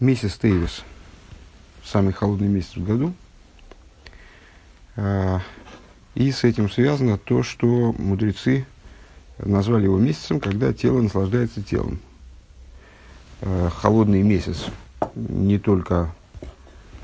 [0.00, 0.84] Месяц Тейвис,
[1.82, 3.12] самый холодный месяц в году.
[4.94, 5.40] А,
[6.14, 8.64] и с этим связано то, что мудрецы
[9.38, 11.98] назвали его месяцем, когда тело наслаждается телом.
[13.42, 14.66] А, холодный месяц
[15.16, 16.14] не только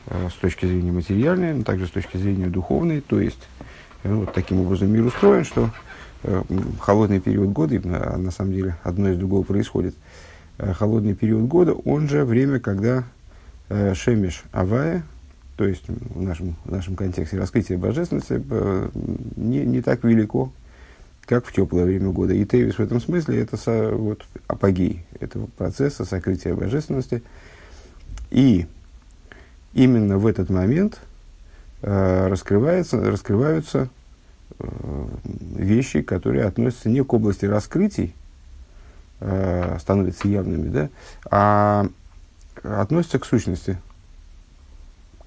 [0.06, 3.00] а, с точки зрения материальной, но также с точки зрения духовной.
[3.00, 3.42] То есть,
[4.04, 5.70] ну, вот таким образом мир устроен, что
[6.80, 12.08] холодный период года, на самом деле одно из другого происходит– Э, холодный период года, он
[12.08, 13.04] же время, когда
[13.68, 15.04] э, Шемиш Авая,
[15.56, 18.88] то есть в нашем, в нашем контексте раскрытие божественности, э,
[19.36, 20.52] не, не так велико,
[21.26, 22.34] как в теплое время года.
[22.34, 27.22] И Тевис в этом смысле это со, вот, апогей этого процесса сокрытия божественности.
[28.30, 28.66] И
[29.74, 31.00] именно в этот момент
[31.82, 33.88] э, раскрывается, раскрываются
[34.58, 35.06] э,
[35.56, 38.14] вещи, которые относятся не к области раскрытий,
[39.24, 40.88] э, становятся явными, да,
[41.30, 41.86] а
[42.62, 43.78] относятся к сущности,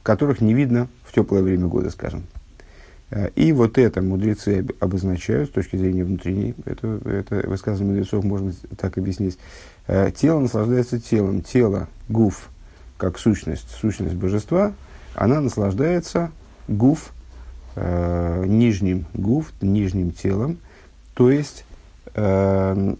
[0.03, 2.23] которых не видно в теплое время года, скажем.
[3.09, 8.53] Э, и вот это мудрецы обозначают с точки зрения внутренней, это, это высказывание мудрецов можно
[8.77, 9.38] так объяснить.
[9.88, 12.50] Э, тело наслаждается телом, тело, гуф,
[12.97, 14.73] как сущность, сущность божества,
[15.16, 16.31] она наслаждается
[16.67, 17.11] гуф,
[17.75, 20.59] э, нижним гуф, нижним телом,
[21.13, 21.66] то есть
[22.13, 22.95] э,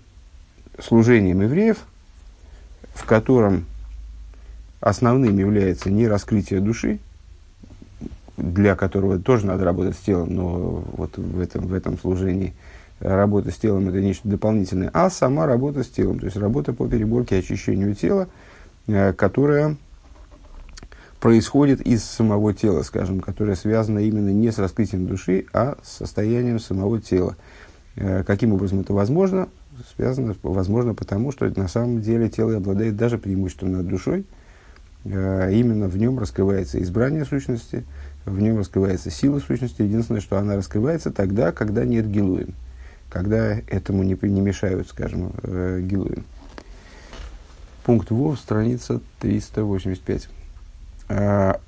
[0.80, 1.78] служением евреев,
[2.94, 3.66] в котором
[4.80, 7.00] основным является не раскрытие души,
[8.38, 12.54] для которого тоже надо работать с телом, но вот в этом, в этом служении
[13.00, 16.88] работа с телом это нечто дополнительное, а сама работа с телом, то есть работа по
[16.88, 18.28] переборке и очищению тела,
[18.88, 19.76] э, которая
[21.20, 26.60] происходит из самого тела, скажем, которая связана именно не с раскрытием души, а с состоянием
[26.60, 27.36] самого тела.
[27.96, 29.50] Э, каким образом это возможно?
[29.96, 34.26] Связано, возможно, потому что на самом деле тело обладает даже преимуществом над душой.
[35.06, 37.86] А именно в нем раскрывается избрание сущности,
[38.26, 39.82] в нем раскрывается сила сущности.
[39.82, 42.54] Единственное, что она раскрывается тогда, когда нет гилуем,
[43.10, 46.26] когда этому не, не мешают, скажем, э, гилуем.
[47.86, 50.30] Пункт ВОВ, страница 385.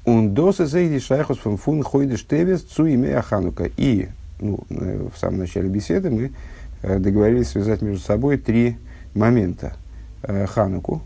[0.04, 3.70] Ундосы зейди шайхус фун хойдеш тевес цу имея ханука.
[3.78, 4.10] И
[4.42, 6.34] ну, э, в самом начале беседы мы Э,
[6.82, 8.78] договорились связать между собой три
[9.14, 9.74] момента.
[10.22, 11.02] Э, Хануку,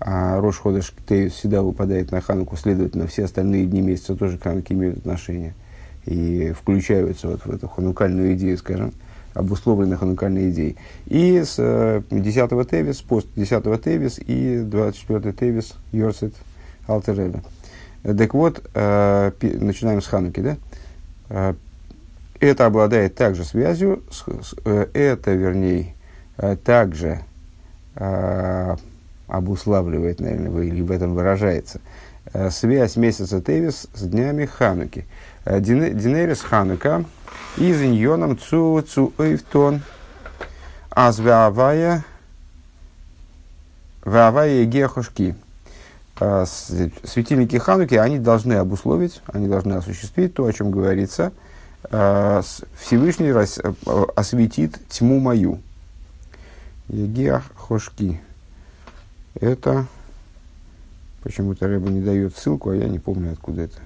[0.00, 4.72] а Рош Ходыш всегда выпадает на Хануку, следовательно, все остальные дни месяца тоже к Хануке
[4.72, 5.54] имеют отношение
[6.06, 8.92] и включаются вот в эту ханукальную идею, скажем,
[9.34, 10.76] обусловленных ханукальной идеей.
[11.06, 16.34] И с 10-го э, Тевис, пост 10-го Тевис и 24-й Тевис Йорсет
[16.86, 17.42] Алтереля.
[18.02, 21.54] Так вот, начинаем с Хануки, да?
[22.42, 25.94] Это обладает также связью, с, с, э, это, вернее,
[26.38, 27.20] э, также
[27.94, 28.76] э,
[29.28, 31.80] обуславливает, наверное, или в этом выражается,
[32.32, 35.06] э, связь месяца Тевис с днями Хануки.
[35.46, 37.04] Динерис Ханука
[37.58, 39.82] из иньоном цу цу эйфтон
[40.90, 42.04] азвявая
[44.04, 45.36] вавая гехушки.
[46.18, 51.30] Светильники Хануки, они должны обусловить, они должны осуществить то, о чем говорится–
[51.90, 55.60] Всевышний э, осветит тьму мою.
[56.88, 58.20] Егиах хошки.
[59.40, 59.86] Это
[61.22, 63.78] почему-то Рэба не дает ссылку, а я не помню, откуда это.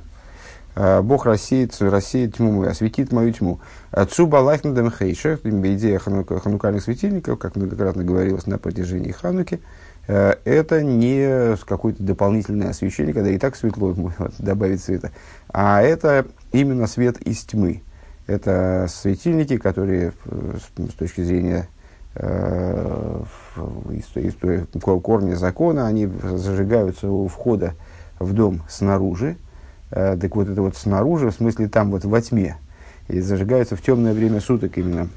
[0.74, 3.60] Э, Бог рассеет, рассеет тьму мою, осветит мою тьму.
[4.10, 9.60] Цуба лайхнадем хейшер, идея ханукальных светильников, как многократно говорилось на протяжении Хануки,
[10.06, 13.96] это не какое-то дополнительное освещение, когда и так светло,
[14.38, 15.10] добавить света,
[15.48, 17.82] а это именно свет из тьмы.
[18.26, 20.56] Это светильники, которые э,
[20.88, 21.68] с, точки зрения
[22.14, 23.22] э,
[25.02, 27.74] корня закона, они зажигаются у входа
[28.18, 29.36] в дом снаружи.
[29.90, 32.56] Э, так вот, это вот снаружи, в смысле там вот во тьме.
[33.08, 35.08] И зажигаются в темное время суток именно.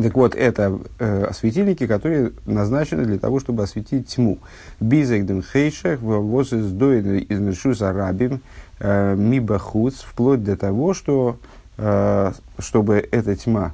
[0.00, 4.38] Так вот, это э, светильники, которые назначены для того, чтобы осветить тьму.
[4.78, 8.40] Бизэгдем хейшах, воз из из арабим,
[8.78, 11.38] э, мибахуц, вплоть до того, что
[11.78, 13.72] Э, чтобы эта тьма,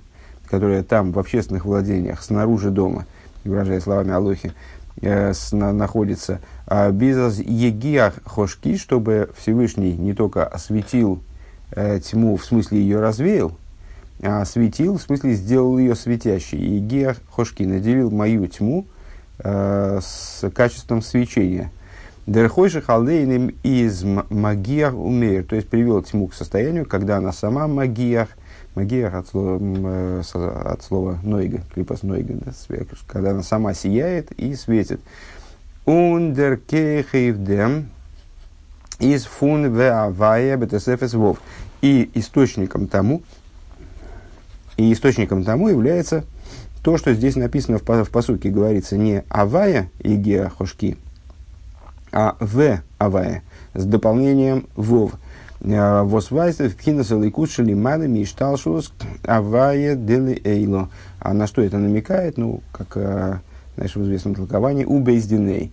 [0.50, 3.06] которая там в общественных владениях, снаружи дома,
[3.44, 4.52] выражая словами Алохи,
[5.00, 11.22] э, находится, а без егиах хошки, чтобы Всевышний не только осветил
[11.70, 13.56] э, тьму, в смысле ее развеял,
[14.22, 16.58] осветил, в смысле сделал ее светящей.
[16.58, 18.86] Егиах хошки наделил мою тьму
[19.38, 21.70] с качеством свечения–
[22.26, 28.30] Дерхойши халдейным из магиях умеер, то есть привел тьму к состоянию, когда она сама магиях,
[28.74, 30.22] магиях от слова, э,
[30.64, 32.52] от слова нойга, клипас нойга, да,
[33.06, 35.00] когда она сама сияет и светит.
[35.84, 37.90] Ундер кехейвдем
[39.00, 41.42] из фун веавая бетесефес вов.
[41.82, 43.22] И источником тому,
[44.76, 46.24] и источником тому является
[46.82, 50.98] то, что здесь написано в, в посуке, говорится не авая и геа хошки,
[52.12, 53.42] а в авая
[53.74, 55.12] с дополнением вов.
[55.60, 58.92] Э, Восвайсов пхинаса лейкус шалимана мишталшус
[59.24, 60.90] авая дели эйло.
[61.20, 62.36] А на что это намекает?
[62.36, 63.38] Ну, как э,
[63.76, 65.72] знаешь, в известном толковании, у Бейздиней.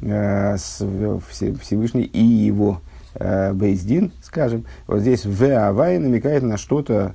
[0.00, 2.80] Э, Всевышний и его
[3.18, 4.66] Бейздин, скажем.
[4.86, 7.14] Вот здесь в авая намекает на что-то,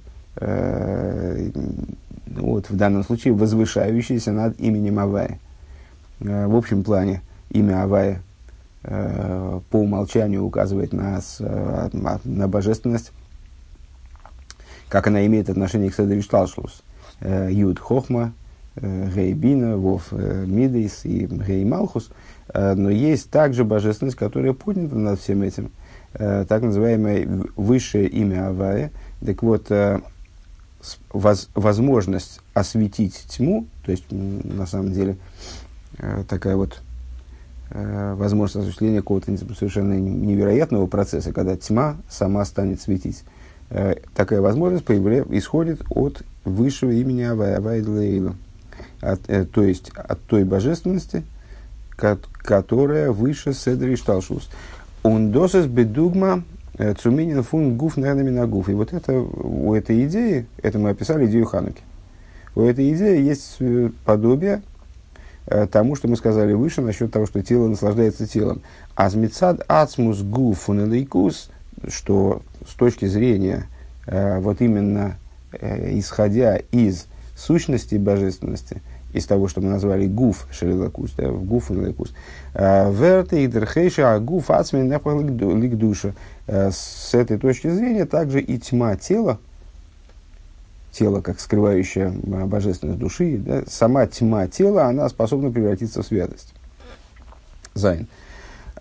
[2.26, 5.40] вот, в данном случае возвышающееся над именем Авая.
[6.20, 8.22] В общем плане имя Авая
[8.84, 11.90] Э, по умолчанию указывает на, э,
[12.24, 13.12] на божественность,
[14.90, 16.82] как она имеет отношение к Седри Шталшлус.
[17.20, 18.34] Э, Юд Хохма,
[18.76, 22.10] Гейбина, Вов Мидейс и Гей Малхус.
[22.54, 25.72] Но есть также божественность, которая поднята над всем этим,
[26.14, 28.92] так называемое высшее имя Авая.
[29.26, 29.70] Так вот,
[31.14, 35.18] возможность осветить тьму, то есть, на самом деле,
[36.28, 36.82] такая вот
[37.74, 43.24] Э, возможность осуществления какого-то совершенно невероятного процесса, когда тьма сама станет светить.
[43.70, 48.36] Э, такая возможность исходит от высшего имени Авай, Авай Длейлу.
[49.00, 51.24] От, э, то есть от той божественности,
[51.92, 54.50] ко- которая выше Седри Шталшус.
[55.04, 56.44] Он досес бедугма
[56.82, 58.70] э, цуминин фун гуф на гуф.
[58.70, 61.82] И вот это, у этой идеи, это мы описали идею Хануки.
[62.56, 63.60] У этой идеи есть
[64.06, 64.62] подобие,
[65.48, 68.62] Э, тому, что мы сказали выше насчет того, что тело наслаждается телом.
[68.96, 71.50] Азмицад ацмус гуфунелейкус,
[71.88, 73.66] что с точки зрения
[74.06, 75.18] э, вот именно
[75.52, 78.82] э, исходя из сущности божественности,
[79.14, 82.14] из того, что мы назвали гуф шелилакус, да, в гуф ликус.
[82.54, 86.14] Верте и дерхейша а гуф ацмин лик душа.
[86.48, 89.40] С этой точки зрения также и тьма тела,
[90.92, 96.54] тело как скрывающая божественность души, да, сама тьма тела, она способна превратиться в святость.
[97.74, 98.08] Зайн.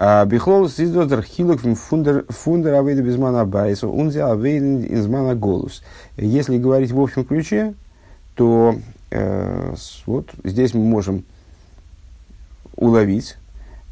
[0.03, 5.83] А, Бихлол сиздодер хилок фундер фундер авейда безмана байса, унзе авейден измана голус.
[6.17, 7.75] Если говорить в общем ключе,
[8.35, 8.81] то э,
[10.07, 11.25] вот здесь мы можем
[12.77, 13.37] уловить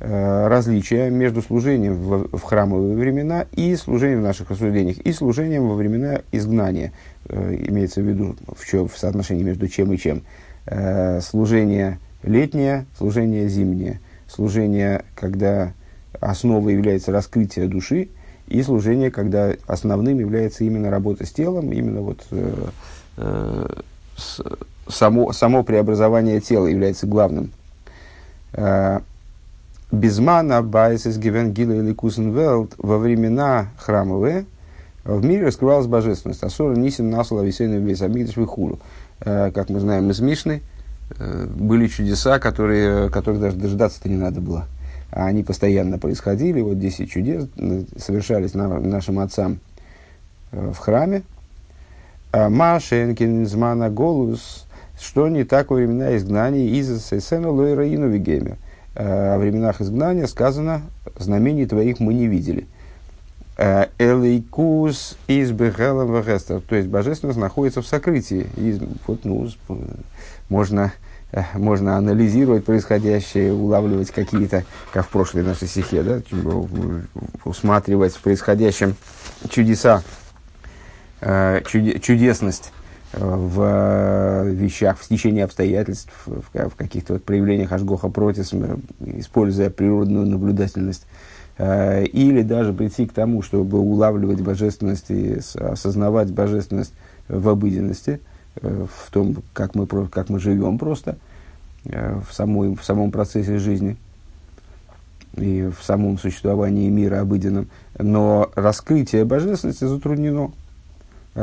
[0.00, 5.74] э, различия между служением в, храмовые времена и служением в наших рассуждениях, и служением во
[5.74, 6.92] времена изгнания.
[7.28, 10.22] Э, имеется в виду в, чем, в соотношении между чем и чем.
[10.66, 14.00] Э, служение летнее, служение зимнее.
[14.26, 15.72] Служение, когда
[16.20, 18.08] основой является раскрытие души,
[18.48, 22.68] и служение, когда основным является именно работа с телом, именно вот э,
[23.18, 23.66] э,
[24.16, 24.40] с,
[24.88, 27.52] само, само преобразование тела является главным.
[28.52, 29.00] Э,
[29.90, 34.44] Безмана Байсис Гивен Гила или Кусенвелд во времена храмовые–
[35.08, 36.42] в мире раскрывалась божественность.
[36.42, 38.78] Асора Нисин Насула Весейну Весамидыш Вихулу.
[39.20, 40.60] Э, как мы знаем из Мишны,
[41.18, 44.66] э, были чудеса, которые, которых даже дождаться-то не надо было.
[45.10, 46.60] А они постоянно происходили.
[46.60, 47.46] Вот 10 чудес
[47.96, 49.60] совершались на, нашим отцам
[50.52, 51.22] в храме.
[52.34, 54.66] Машенкин, Змана, Голус,
[55.00, 58.56] что не так во времена изгнания из Сесена Лойраину Вигеме.
[58.94, 60.82] О временах изгнания сказано,
[61.18, 62.66] знамений твоих мы не видели–
[63.58, 66.60] Элейкус из Вегестер.
[66.60, 68.46] То есть божественность находится в сокрытии.
[68.56, 69.48] И вот, ну,
[70.48, 70.92] можно,
[71.54, 76.20] можно анализировать происходящее, улавливать какие-то, как в прошлой нашей стихе, да,
[77.44, 78.94] усматривать в происходящем
[79.50, 80.04] чудеса,
[81.20, 82.72] чудесность
[83.12, 88.52] в вещах, в стечении обстоятельств, в, каких-то вот проявлениях Ашгоха Протис,
[89.00, 91.06] используя природную наблюдательность
[91.58, 96.92] Э, или даже прийти к тому, чтобы улавливать божественность и осознавать божественность
[97.28, 98.20] в обыденности,
[98.62, 101.18] э, в том, как мы, как мы живем просто,
[101.84, 103.96] э, в, самой, в самом процессе жизни
[105.36, 107.68] и в самом существовании мира обыденном.
[107.98, 110.52] Но раскрытие божественности затруднено.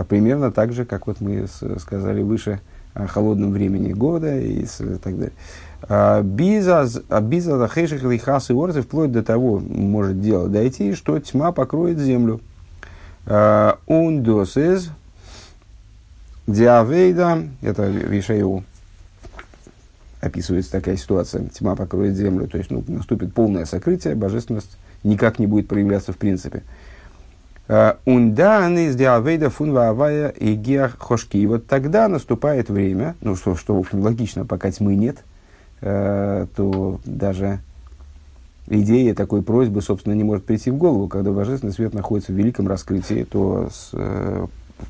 [0.03, 1.47] Примерно так же, как вот мы
[1.79, 2.59] сказали выше
[2.93, 4.65] о холодном времени года и
[5.03, 5.33] так далее.
[5.87, 11.99] А, Биза захеших лихас и орцы вплоть до того может дело дойти, что тьма покроет
[11.99, 12.41] землю.
[13.27, 14.89] А, из
[16.47, 18.63] диавейда, это Вишею
[20.21, 25.47] описывается такая ситуация, тьма покроет землю, то есть ну, наступит полное сокрытие, божественность никак не
[25.47, 26.59] будет проявляться в принципе.
[26.59, 26.84] А,
[27.67, 31.37] Ундан из диавейда фунва авая и геах хошки.
[31.37, 35.17] И вот тогда наступает время, ну что, что в общем логично, пока тьмы нет–
[35.81, 37.59] Э, то даже
[38.67, 41.07] идея такой просьбы, собственно, не может прийти в голову.
[41.07, 44.47] Когда божественный свет находится в великом раскрытии, то с, э,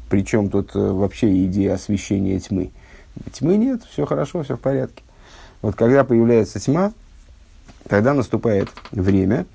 [0.09, 2.71] причем тут э, вообще идея освещения тьмы?
[3.33, 5.03] Тьмы нет, все хорошо, все в порядке.
[5.61, 6.93] Вот когда появляется тьма,
[7.87, 9.45] тогда наступает время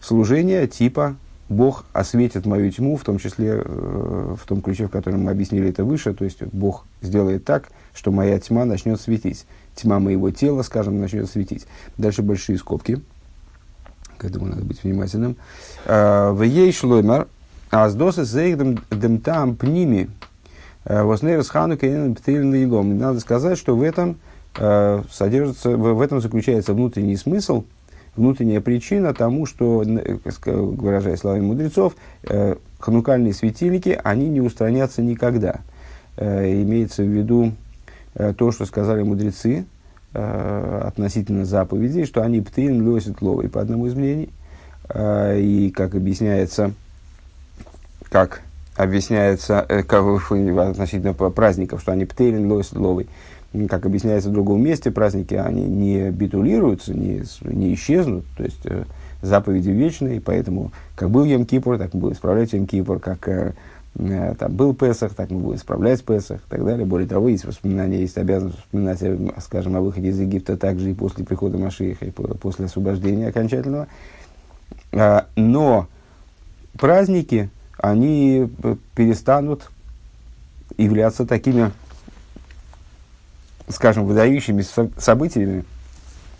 [0.00, 1.16] служения типа
[1.48, 5.70] Бог осветит мою тьму, в том числе э, в том ключе, в котором мы объяснили
[5.70, 9.46] это выше, то есть Бог сделает так, что моя тьма начнет светить.
[9.74, 11.66] Тьма моего тела, скажем, начнет светить.
[11.96, 13.00] Дальше большие скобки.
[14.18, 15.36] К этому надо быть внимательным.
[15.86, 17.28] «Э, в ей шлоймер,
[17.70, 20.10] а с досы зейхдем там пними,
[20.84, 21.86] э, воснейрс ханука.
[21.86, 24.18] Надо сказать, что в этом
[25.12, 27.64] содержится, в этом заключается внутренний смысл–
[28.18, 29.84] внутренняя причина тому, что,
[30.44, 31.94] выражаясь словами мудрецов,
[32.24, 35.60] э, ханукальные светильники, они не устранятся никогда.
[36.16, 37.52] Э, имеется в виду
[38.14, 39.64] э, то, что сказали мудрецы
[40.14, 44.30] относительно заповедей, что они птырин лосят ловой по одному из мнений.
[44.90, 46.72] И, как объясняется,
[48.08, 48.40] как
[48.74, 53.06] объясняется как, относительно праздников, что они птырин лосят ловой
[53.68, 58.84] как объясняется в другом месте, праздники, они не битулируются, не, не исчезнут, то есть э,
[59.22, 63.54] заповеди вечные, поэтому как был Йом-Кипур, так мы будем исправлять Йом-Кипур, как э,
[63.96, 66.86] э, там был Песах, так мы будем исправлять Песах и так далее.
[66.86, 70.94] Более того, есть воспоминания, есть обязанность вспоминать, э, скажем, о выходе из Египта также и
[70.94, 73.88] после прихода Машииха, и после освобождения окончательного.
[74.92, 75.88] А, но
[76.78, 79.70] праздники, они э, перестанут
[80.76, 81.72] являться такими
[83.68, 85.64] скажем, выдающимися событиями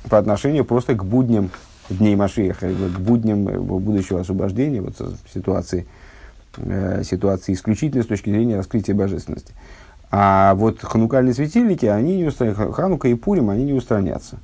[0.09, 1.51] по отношению просто к будням
[1.91, 4.95] дней Машиеха, к будням будущего освобождения, вот
[5.33, 5.87] ситуации,
[6.57, 9.53] э, ситуации исключительной с точки зрения раскрытия божественности.
[10.11, 14.39] А вот ханукальные светильники, они не устранятся, Ханука и Пурим, они не устранятся.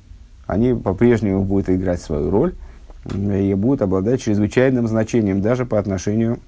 [0.45, 2.53] Они по-прежнему будут играть свою роль
[3.13, 6.39] и будут обладать чрезвычайным значением даже по отношению,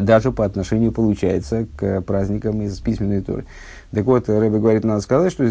[0.00, 3.44] даже по отношению, получается, к праздникам из письменной торы.
[3.92, 5.46] Так вот, Рэбе говорит, надо сказать, что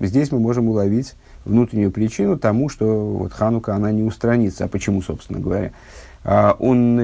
[0.00, 1.14] здесь мы можем уловить
[1.44, 4.64] внутреннюю причину тому, что вот Ханука, она не устранится.
[4.64, 5.72] А почему, собственно говоря?
[6.24, 7.00] Он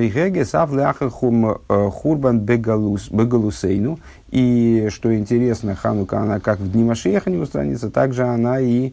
[1.68, 3.98] хурбан бегалусейну.
[4.30, 8.92] И, что интересно, Ханука, она как в дни Машеха не устранится, так же она и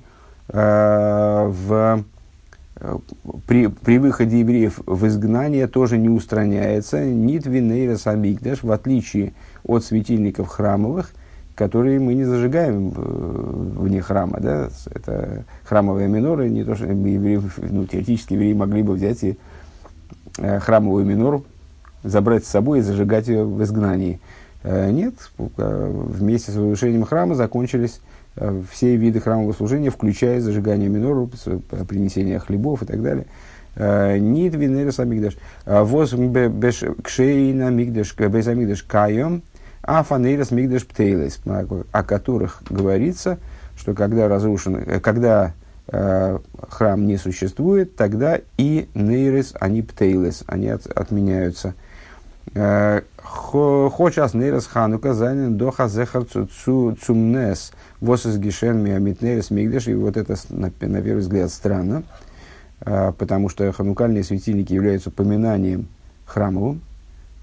[0.49, 2.03] э, в,
[3.45, 7.03] при, при выходе евреев в изгнание тоже не устраняется.
[7.03, 9.33] Нит винейрас амигдаш, в отличие
[9.63, 11.11] от светильников храмовых,
[11.55, 14.39] которые мы не зажигаем вне храма.
[14.39, 14.69] Да?
[14.93, 19.37] Это храмовые миноры, не то, что евреи, ну, теоретически евреи могли бы взять и
[20.39, 21.45] э, храмовую минору,
[22.03, 24.19] забрать с собой и зажигать ее в изгнании.
[24.63, 28.01] Э, нет, э, вместе с разрушением храма закончились
[28.71, 31.29] все виды храмового служения, включая зажигание минору,
[31.87, 33.25] принесение хлебов и так далее.
[33.75, 35.37] Э, Нит винерес амигдаш.
[35.65, 39.43] Э, воз кшейна мигдаш, без амигдаш кайом,
[39.83, 43.39] а фанейрос мигдаш птейлес, о которых говорится,
[43.77, 45.53] что когда разрушен, э, когда
[45.87, 51.73] э, храм не существует, тогда и нейрес, они птейлес, они от, отменяются.
[52.53, 60.71] Хочас нейрес ханука занят до хазехар цумнес восес гишен миамитнейрес мигдаш, и вот это на,
[60.79, 62.03] на первый взгляд странно,
[62.81, 65.87] э, потому что ханукальные светильники являются поминанием
[66.25, 66.81] храмовым,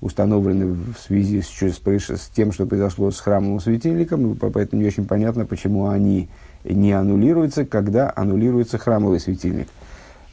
[0.02, 5.06] установлены в связи с, с, с тем, что произошло с храмовым светильником, поэтому не очень
[5.06, 6.28] понятно, почему они
[6.64, 9.68] не аннулируются, когда аннулируется храмовый светильник.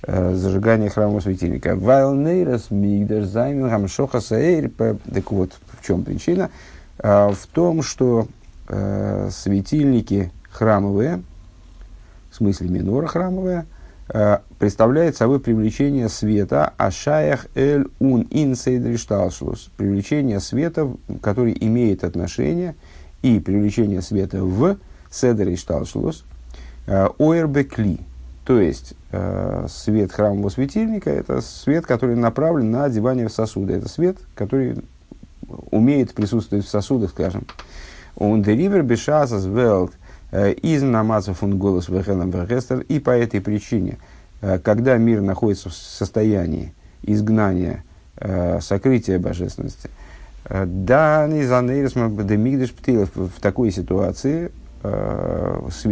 [0.07, 1.75] Э, зажигание храмового светильника.
[3.25, 6.49] Займен шоха Так вот, в чем причина?
[6.99, 8.27] Э, в том, что
[8.67, 11.21] э, светильники храмовые,
[12.31, 13.65] в смысле минора храмовая,
[14.07, 16.73] Э, представляет собой привлечение света.
[16.77, 22.75] Ашаях эль ун инсейдришталшлус, привлечение света, который имеет отношение,
[23.23, 24.77] и привлечение света в
[25.09, 26.23] седришталшлус,
[26.85, 27.99] э, оэрбекли,
[28.45, 33.73] то есть э, свет храмового светильника– это свет, который направлен на одевание в сосуды.
[33.73, 34.77] Это свет, который
[35.71, 37.45] умеет присутствовать в сосудах, скажем.
[38.15, 39.91] Он деривер бешазас велт–
[40.35, 43.97] Э, из намазов он голос Вехелем Вехестер, и по этой причине,
[44.41, 46.73] э, когда мир находится в состоянии
[47.03, 47.85] изгнания,
[48.17, 49.89] э, сокрытия божественности,
[50.47, 54.51] да, демигдеш птилов в такой ситуации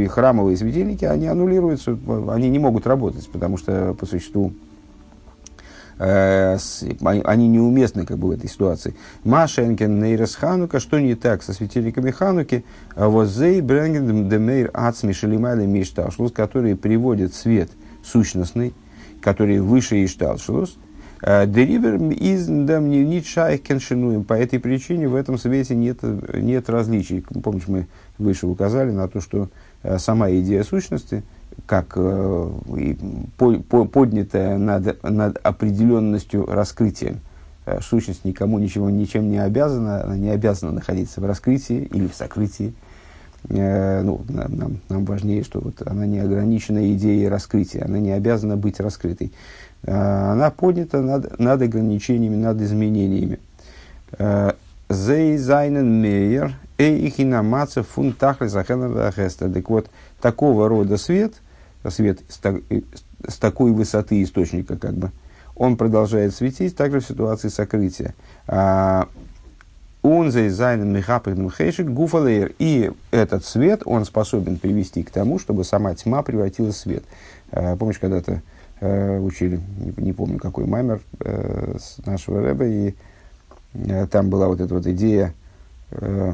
[0.08, 1.98] храмовые светильники, они аннулируются,
[2.30, 4.54] они не могут работать, потому что по существу
[6.00, 6.58] э,
[7.02, 8.96] они неуместны как бы в этой ситуации.
[9.24, 15.14] Машенкен нейрес ханука, что не так со светильниками хануки, а вот зей бренген демейр ацми
[15.14, 17.70] шелимайли мишташлус, которые приводят свет
[18.04, 18.74] сущностный
[19.24, 20.78] который выше Ишталшус,
[21.22, 24.26] Деривер из Нитшайкеншинуем.
[24.26, 27.24] По этой причине в этом свете нет, нет различий.
[27.42, 29.50] Помнишь, мы выше указали на то, что
[29.98, 31.24] сама идея сущности,
[31.66, 31.98] как
[33.38, 37.16] поднятая над, над определенностью раскрытия,
[37.82, 42.74] сущность никому ничего, ничем не обязана, она не обязана находиться в раскрытии или в сокрытии.
[43.50, 48.80] Ну, нам, нам важнее, что вот она не ограничена идеей раскрытия, она не обязана быть
[48.80, 49.34] раскрытой.
[49.84, 53.40] Э, она поднята над, над ограничениями, над изменениями.
[54.90, 59.14] Э, Зей зайнен мейер, эйхинамаца фун тахли захенер
[59.54, 59.90] Так вот,
[60.22, 61.34] такого рода свет,
[61.90, 62.56] свет с, так,
[63.28, 65.12] с такой высоты источника, как бы,
[65.56, 68.16] он продолжает светить также в ситуации сокрытия.
[70.04, 72.54] Он зайнен михапридным хейшик гуфалейр.
[72.60, 77.04] И этот свет, он способен привести к тому, чтобы сама тьма превратилась в свет.
[77.52, 78.42] Э, помнишь, когда-то
[78.82, 79.62] э, учили,
[79.96, 82.94] не, помню какой маймер э, нашего рэба, и э,
[84.12, 85.34] там была вот эта вот идея,
[85.92, 86.34] э,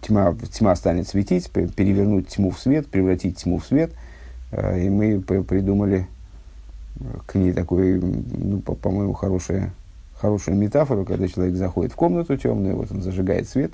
[0.00, 3.92] тьма, тьма станет светить, перевернуть тьму в свет, превратить тьму в свет,
[4.52, 6.06] э, и мы придумали
[7.26, 9.72] к ней такой, ну, по- по-моему, хорошая,
[10.14, 13.72] хорошую метафору, когда человек заходит в комнату темную, вот он зажигает свет,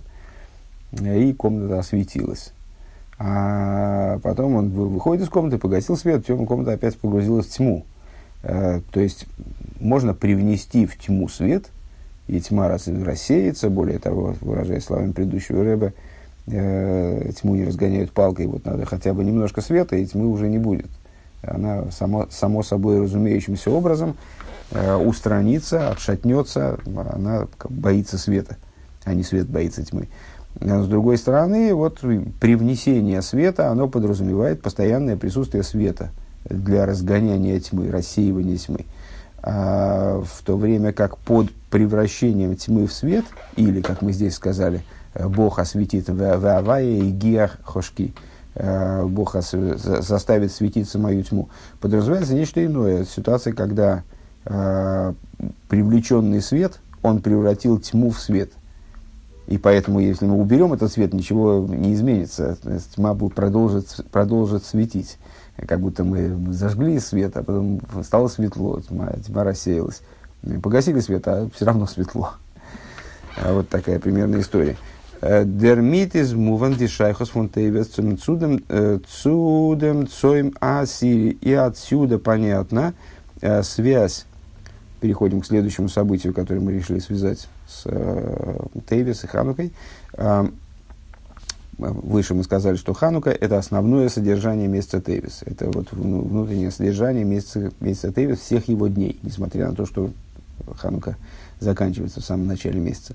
[0.92, 2.52] э, и комната осветилась.
[3.18, 7.84] А потом он выходит из комнаты, погасил свет, темная комната опять погрузилась в тьму.
[8.42, 9.26] Э, то есть
[9.80, 11.70] можно привнести в тьму свет,
[12.26, 13.70] и тьма рассеется.
[13.70, 15.92] Более того, выражаясь словами предыдущего рэба,
[16.46, 20.58] э, тьму не разгоняют палкой, вот надо хотя бы немножко света, и тьмы уже не
[20.58, 20.90] будет.
[21.42, 24.16] Она само, само собой разумеющимся образом
[24.70, 26.78] э, устранится, отшатнется,
[27.12, 28.56] она боится света,
[29.04, 30.08] а не свет боится тьмы.
[30.60, 32.00] С другой стороны, вот
[32.40, 36.10] привнесение света, оно подразумевает постоянное присутствие света
[36.44, 38.84] для разгоняния тьмы, рассеивания тьмы.
[39.46, 44.82] А в то время как под превращением тьмы в свет, или, как мы здесь сказали,
[45.14, 48.14] Бог осветит в Авае и Гиах Хошки,
[48.54, 53.04] Бог заставит светиться мою тьму, подразумевается нечто иное.
[53.04, 54.02] Ситуация, когда
[55.68, 58.50] привлеченный свет, он превратил тьму в свет–
[59.46, 62.56] и поэтому, если мы уберем этот свет, ничего не изменится.
[62.94, 65.18] Тьма будет продолжит, продолжит светить.
[65.56, 70.02] Как будто мы зажгли свет, а потом стало светло, тьма, тьма рассеялась.
[70.62, 72.32] Погасили свет, а все равно светло.
[73.36, 74.76] А вот такая примерная история.
[75.22, 81.30] Дермит из муван дишайхос фон тейвес цудем э, цоим асири.
[81.40, 82.92] И отсюда понятно
[83.40, 84.26] э, связь.
[85.00, 88.56] Переходим к следующему событию, которое мы решили связать с э,
[88.88, 89.72] Тейвис и Ханукой.
[91.78, 95.42] Выше мы сказали, что Ханука– это основное содержание месяца Тейвис.
[95.44, 100.10] Это вот внутреннее содержание месяца, месяца Тейвис всех его дней, несмотря на то, что
[100.76, 101.16] Ханука
[101.60, 103.14] заканчивается в самом начале месяца.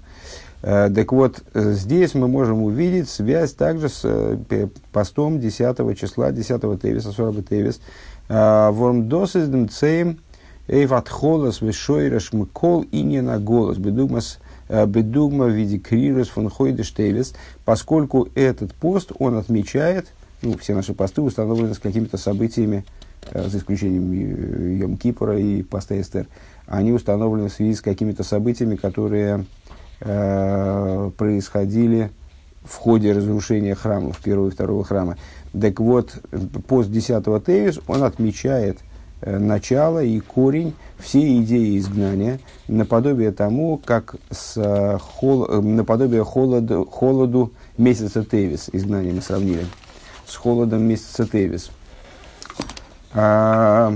[0.62, 6.32] Э, так вот, э, здесь мы можем увидеть связь также с э, постом 10 числа,
[6.32, 7.80] 10 Тевиса, 40 Тевис.
[8.28, 10.20] Вормдос из цейм
[10.68, 13.78] Эйват холос вешойреш мкол и не на голос.
[13.78, 14.38] Бедугмас
[14.70, 17.34] бедугма в виде крирус фон хойдеш тевис,
[17.66, 20.08] поскольку этот пост, он отмечает,
[20.42, 22.86] ну, все наши посты установлены с какими-то событиями,
[23.32, 24.12] э, за исключением
[24.80, 26.28] Йом Кипура и поста Эстер,
[26.68, 29.46] они установлены в связи с какими-то событиями, которые
[30.02, 32.12] э, происходили
[32.64, 35.18] в ходе разрушения храмов, первого и второго храма.
[35.60, 36.14] Так вот,
[36.68, 38.89] пост 10 Тевис, он отмечает Э,
[39.22, 46.86] начало и корень всей идеи изгнания, наподобие тому, как с э, хол, э, наподобие холоду,
[46.86, 49.66] холоду месяца Тевис, изгнание мы сравнили,
[50.26, 51.72] с холодом месяца Тевис.
[53.14, 53.94] А,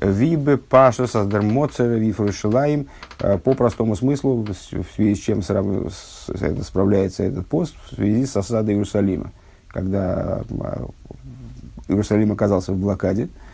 [0.00, 4.54] Вибе Паша Саздермоцера Вифрушилаем по простому смыслу, в
[4.94, 9.32] связи с чем справляется этот пост, в связи с осадой Иерусалима.
[9.68, 10.42] Когда
[11.88, 13.47] Иерусалим оказался в блокаде, Э,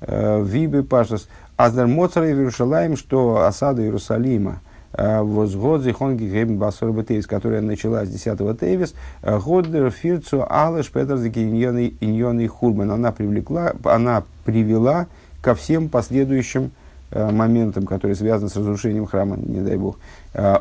[0.00, 1.28] Вибы Пашас.
[1.56, 4.60] Аздар Моцар и Иерусалим, что осада Иерусалима,
[4.94, 11.16] э, возгод зихонги гейбн басор бетейс, которая началась 10 тейвис, э, годер фирцу алыш петр
[11.16, 12.90] иньоны хурбан.
[12.90, 15.06] Она привлекла, она привела
[15.42, 16.70] ко всем последующим
[17.12, 19.98] моментам, которые связаны с разрушением храма, не дай бог.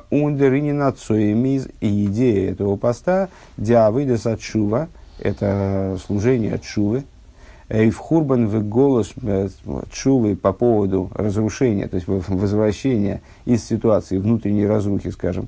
[0.10, 4.88] Ундеринина цоемиз и идея этого поста, диавидес от шува,
[5.20, 7.04] это служение от шувы,
[7.70, 9.14] Эйвхурбан в голос
[9.92, 15.48] чувы по поводу разрушения, то есть возвращения из ситуации внутренней разрухи, скажем,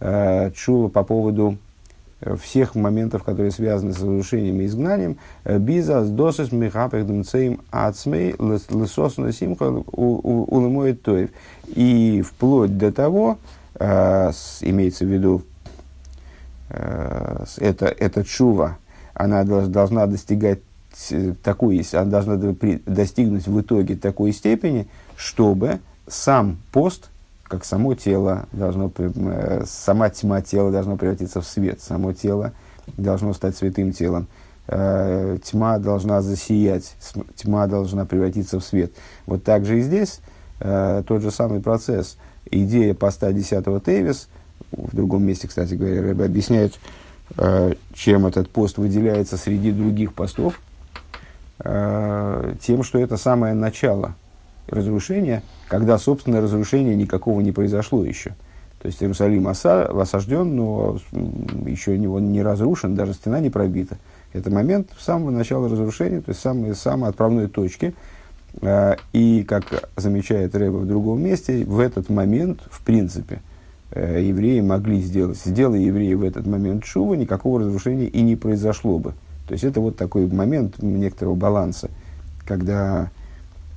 [0.00, 1.58] чува по поводу
[2.42, 9.70] всех моментов, которые связаны с разрушением и изгнанием, биза с досыс михапехдемцеем ацмей лысосна симха
[9.70, 11.30] улымоет тоев.
[11.66, 13.38] И вплоть до того,
[13.78, 15.42] имеется в виду,
[16.68, 18.78] это, это чува,
[19.14, 20.60] она должна достигать
[21.42, 22.36] такой, она должна
[22.86, 27.10] достигнуть в итоге такой степени, чтобы сам пост–
[27.50, 32.52] как само тело должно, э, сама тьма тела должна превратиться в свет, само тело
[32.96, 34.28] должно стать святым телом,
[34.68, 36.94] э, тьма должна засиять,
[37.34, 38.92] тьма должна превратиться в свет.
[39.26, 40.20] Вот так же и здесь
[40.60, 42.18] э, тот же самый процесс.
[42.52, 44.28] Идея поста 10 Тейвис,
[44.70, 46.78] в другом месте, кстати говоря, Рэбе объясняет,
[47.94, 50.60] чем этот пост выделяется среди других постов,
[51.62, 54.14] тем, что это самое начало
[54.68, 58.30] разрушения– когда, собственно, разрушения никакого не произошло еще.
[58.82, 60.98] То есть Иерусалим оса, осажден, но
[61.64, 63.96] еще он не разрушен, даже стена не пробита.
[64.32, 67.94] Это момент самого начала разрушения, то есть самой, самой отправной точки.
[68.62, 73.42] А, и, как замечает Рэба в другом месте, в этот момент, в принципе,
[73.92, 75.38] э, евреи могли сделать.
[75.38, 79.14] Сделали евреи в этот момент шува, никакого разрушения и не произошло бы.
[79.50, 81.90] То есть это вот такой момент некоторого баланса,
[82.46, 83.10] когда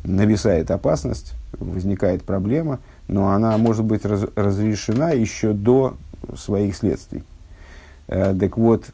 [0.04, 5.96] нависает опасность, возникает проблема, но она может быть раз, разрешена еще до
[6.36, 7.24] своих следствий.
[8.08, 8.86] Э, так вот,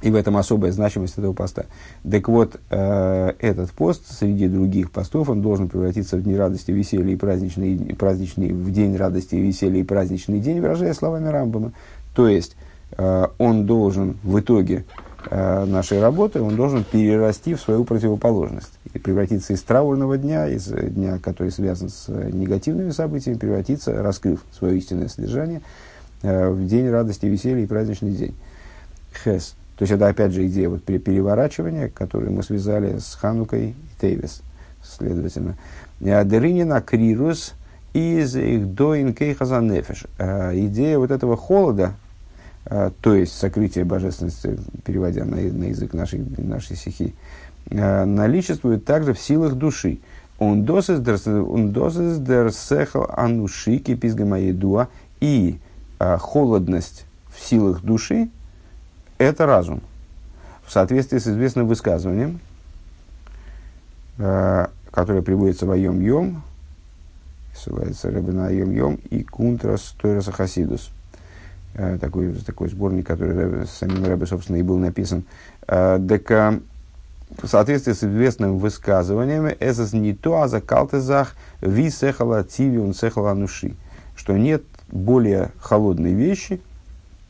[0.00, 1.66] и в этом особая значимость этого поста.
[2.10, 7.12] Так вот, э, этот пост среди других постов, он должен превратиться в дни радости, веселья
[7.12, 11.72] и праздничный, праздничный, в день радости, веселья и праздничный день, выражая словами Рамбама.
[12.14, 12.56] То есть,
[12.96, 14.86] э, он должен в итоге
[15.30, 21.18] нашей работы, он должен перерасти в свою противоположность и превратиться из траурного дня, из дня,
[21.18, 25.62] который связан с негативными событиями, превратиться, раскрыв свое истинное содержание,
[26.22, 28.34] э, в день радости, веселья и праздничный день.
[29.24, 29.56] Хес.
[29.76, 34.42] То есть это опять же идея вот переворачивания, которую мы связали с Ханукой и Тейвис,
[34.82, 35.56] следовательно.
[36.00, 37.54] «Э, Деринина крирус
[37.92, 40.06] из их доин кейхазанефеш.
[40.18, 41.94] Идея вот этого холода,
[42.64, 47.14] то есть сокрытие божественности, переводя на, на язык нашей, нашей стихи,
[47.70, 49.98] а, наличествует также в силах души.
[50.38, 51.00] Он досыс
[52.18, 54.88] дерсехал ануши кипизгамаедуа
[55.20, 55.58] и
[55.98, 58.30] а, холодность в силах души–
[59.18, 59.82] это разум.
[60.64, 62.40] В соответствии с известным высказыванием,
[64.16, 66.42] которое приводится в Айом Йом,
[67.54, 70.90] ссылается Рабина Айом Йом и Кунтрас Тойраса Хасидус–
[71.74, 75.24] такой, такой сборник, который самим Рэбе, собственно, и был написан.
[75.66, 76.60] Э, так, э,
[77.42, 82.94] в соответствии с известным высказыванием, «Эсэс не то, а за калтезах ви сехала тиви он
[82.94, 83.74] сехала нуши»,
[84.14, 86.60] что нет более холодной вещи,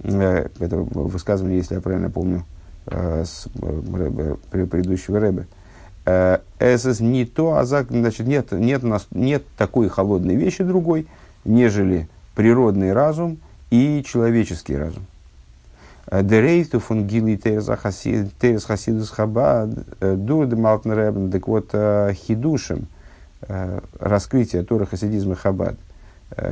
[0.03, 2.45] это высказывание, если я правильно помню,
[2.85, 5.47] с рэбе, предыдущего Рэбе,
[6.61, 11.07] «Эсэс не то, а за...» Значит, нет, нет, нет такой холодной вещи другой,
[11.47, 13.39] нежели природный разум–
[13.75, 15.05] и человеческий разум.
[16.07, 22.87] Э, Дерейту фун гили терес хасидус хабад э, дур де малтнеребн, так вот э, хидушем,
[24.01, 25.77] раскрытие Тора хасидизма хабад,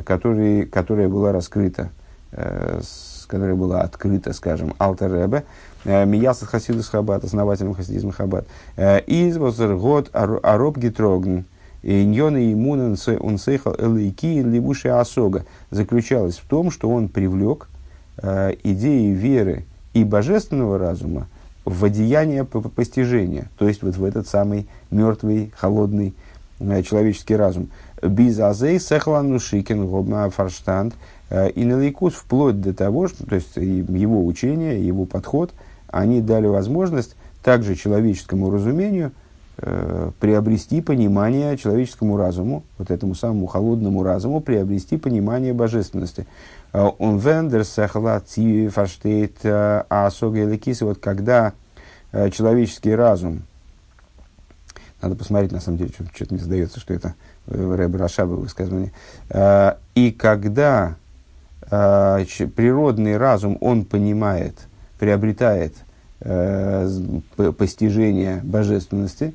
[0.04, 1.88] который, которая была раскрыта,
[2.30, 5.42] которая была открыта, скажем, Алтер
[5.86, 8.44] Миясад Хасидус Хабад, основателем хасидизма Хабад,
[8.76, 11.46] из год Ароб Гитрогн,
[11.82, 17.68] Иньона иммунен унсейхал элейки либуши асога заключалась в том, что он привлек
[18.18, 21.26] э, идеи веры и божественного разума
[21.64, 26.14] в одеяние постижения, то есть вот в этот самый мертвый, холодный
[26.60, 27.68] э, человеческий разум.
[28.00, 30.94] Бизазей сехлану шикен гобма фарштанд
[31.30, 35.50] э, и налейкус вплоть до того, что то есть его учение, его подход,
[35.88, 39.10] они дали возможность также человеческому разумению–
[39.58, 46.26] э, приобрести понимание человеческому разуму, вот этому самому холодному разуму, приобрести понимание божественности.
[46.72, 51.52] Э, он вендер фаштейт э, асога вот когда
[52.12, 53.42] э, человеческий разум,
[55.00, 57.14] надо посмотреть, на самом деле, что-то мне сдается, что это
[57.46, 58.92] Рэб Рашаба высказывание,
[59.96, 60.94] и когда
[61.68, 64.54] природный разум, он понимает,
[65.00, 65.74] приобретает
[67.58, 69.34] постижение божественности,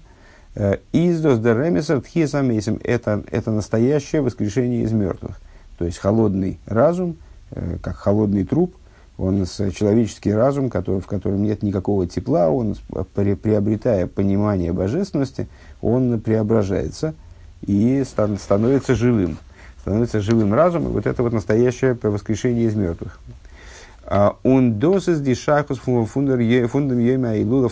[0.91, 5.39] Издос деремесер тхиесамейсим– это, это настоящее воскрешение из мертвых.
[5.77, 7.17] То есть холодный разум,
[7.51, 8.75] э, как холодный труп,
[9.19, 12.75] он с человеческий разум, который, в котором нет никакого тепла, он,
[13.13, 15.47] приобретая понимание божественности,
[15.81, 17.13] он преображается
[17.65, 19.37] и стан, становится живым.
[19.81, 20.93] Становится живым разумом.
[20.93, 23.19] Вот это вот настоящее воскрешение из мертвых.
[24.43, 27.69] Он досыс дишахус фундам ейма и лула.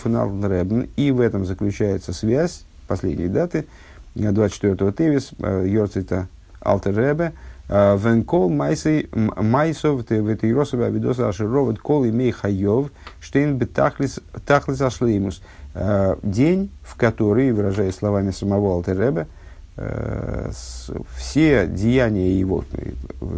[0.96, 3.66] И в этом заключается связь последней даты,
[4.14, 6.28] 24-го Тевис, Йорцита
[6.60, 7.32] Алтеребе,
[7.68, 15.42] Венкол майсов ветиросов авидоса ашироват кол имей хайов штейн бетахлис ашлеймус.
[16.22, 19.26] День, в который, выражаясь словами самого Алтеребе,
[21.16, 22.64] все деяния его,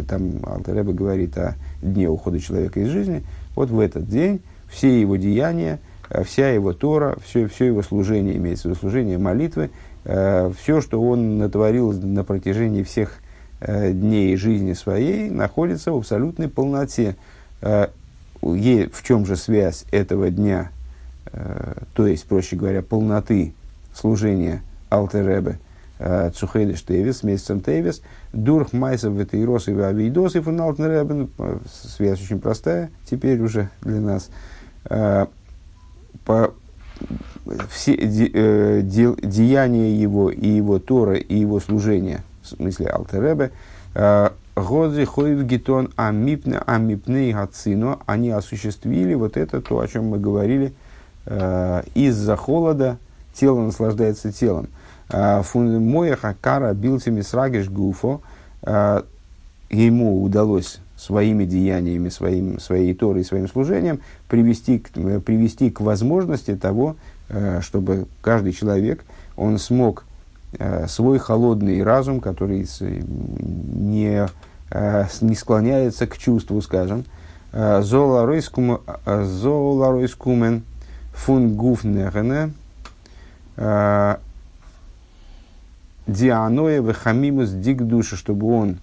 [0.07, 3.25] там Алтеребе говорит о дне ухода человека из жизни,
[3.57, 5.81] вот в этот день все его деяния,
[6.25, 9.71] вся его Тора, все, все его служение, имеется в виду служение молитвы,
[10.05, 13.21] все, что он натворил на протяжении всех
[13.61, 17.17] Э, дней жизни своей находится в абсолютной полноте.
[17.61, 17.89] Э,
[18.41, 20.71] в чем же связь этого дня,
[21.33, 23.53] э, то есть, проще говоря, полноты
[23.93, 25.59] служения Алтеребе,
[25.99, 28.01] Цухейдеш Тевис, месяцем Тевис,
[28.33, 31.27] Дурх Майсов Ветейрос и Авидос и фон Алтеребе,
[31.69, 34.31] связь очень простая теперь уже для нас,
[36.29, 36.53] по,
[37.71, 43.51] все де, де, деяния его и его Тора и его служения в смысле Алтеребе,
[43.95, 50.19] э, Годзи Хойв Гитон Амипне Амипне Гацино, они осуществили вот это, то, о чем мы
[50.19, 50.75] говорили,
[51.25, 52.99] э, из-за холода
[53.33, 54.69] тело наслаждается телом.
[55.09, 58.21] Э, Моя Хакара Билтими Срагиш Гуфо,
[59.71, 66.97] ему удалось своими деяниями, своим, своей Торой, своим служением привести к, привести к возможности того,
[67.61, 69.05] чтобы каждый человек,
[69.37, 70.05] он смог
[70.53, 74.27] Э, свой холодный разум, который не,
[74.71, 77.05] э, не склоняется к чувству, скажем,
[77.53, 80.63] э, золаройскумен
[81.13, 82.55] фун гуфнехене
[86.07, 88.79] дианоя вехамимус дик души, чтобы он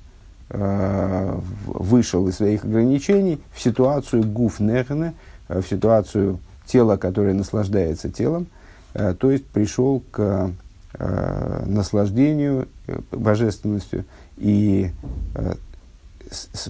[0.50, 5.14] вышел из своих ограничений в ситуацию гуфнехене,
[5.48, 8.48] в ситуацию тела, которое наслаждается телом,
[8.94, 10.52] то есть пришел к
[11.00, 14.06] э, наслаждению, э, божественностью
[14.38, 14.92] и
[15.36, 15.54] э,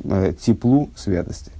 [0.03, 1.51] э, теплу святости.